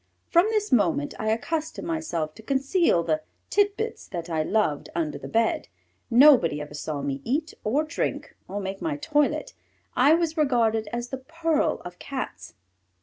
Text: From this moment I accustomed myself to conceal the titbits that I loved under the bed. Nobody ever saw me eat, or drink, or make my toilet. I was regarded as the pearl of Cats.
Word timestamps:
From 0.25 0.47
this 0.49 0.71
moment 0.71 1.13
I 1.19 1.29
accustomed 1.29 1.87
myself 1.87 2.33
to 2.33 2.41
conceal 2.41 3.03
the 3.03 3.21
titbits 3.51 4.07
that 4.07 4.31
I 4.31 4.41
loved 4.41 4.89
under 4.95 5.19
the 5.19 5.27
bed. 5.27 5.67
Nobody 6.09 6.59
ever 6.59 6.73
saw 6.73 7.03
me 7.03 7.21
eat, 7.23 7.53
or 7.63 7.83
drink, 7.83 8.35
or 8.47 8.59
make 8.59 8.81
my 8.81 8.97
toilet. 8.97 9.53
I 9.95 10.15
was 10.15 10.37
regarded 10.37 10.89
as 10.91 11.09
the 11.09 11.17
pearl 11.19 11.83
of 11.85 11.99
Cats. 11.99 12.55